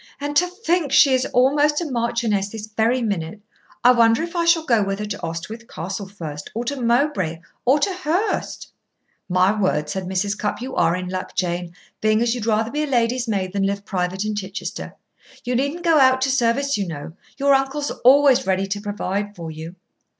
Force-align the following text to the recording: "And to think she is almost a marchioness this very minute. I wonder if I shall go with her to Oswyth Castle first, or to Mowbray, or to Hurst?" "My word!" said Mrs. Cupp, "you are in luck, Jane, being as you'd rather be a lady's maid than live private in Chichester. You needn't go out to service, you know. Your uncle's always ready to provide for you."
"And 0.19 0.35
to 0.37 0.47
think 0.47 0.91
she 0.91 1.13
is 1.13 1.27
almost 1.27 1.79
a 1.79 1.85
marchioness 1.85 2.49
this 2.49 2.65
very 2.65 3.03
minute. 3.03 3.39
I 3.83 3.91
wonder 3.91 4.23
if 4.23 4.35
I 4.35 4.45
shall 4.45 4.65
go 4.65 4.81
with 4.83 4.97
her 4.97 5.05
to 5.05 5.19
Oswyth 5.23 5.67
Castle 5.67 6.07
first, 6.07 6.49
or 6.55 6.65
to 6.65 6.81
Mowbray, 6.81 7.39
or 7.65 7.77
to 7.79 7.93
Hurst?" 7.93 8.71
"My 9.29 9.51
word!" 9.55 9.89
said 9.91 10.05
Mrs. 10.05 10.35
Cupp, 10.35 10.59
"you 10.59 10.75
are 10.75 10.95
in 10.95 11.07
luck, 11.07 11.35
Jane, 11.35 11.75
being 12.01 12.19
as 12.23 12.33
you'd 12.33 12.47
rather 12.47 12.71
be 12.71 12.81
a 12.81 12.87
lady's 12.87 13.27
maid 13.27 13.53
than 13.53 13.61
live 13.67 13.85
private 13.85 14.25
in 14.25 14.33
Chichester. 14.33 14.95
You 15.45 15.55
needn't 15.55 15.83
go 15.83 15.99
out 15.99 16.19
to 16.21 16.31
service, 16.31 16.79
you 16.79 16.87
know. 16.87 17.13
Your 17.37 17.53
uncle's 17.53 17.91
always 18.03 18.47
ready 18.47 18.65
to 18.65 18.81
provide 18.81 19.35
for 19.35 19.51
you." 19.51 19.75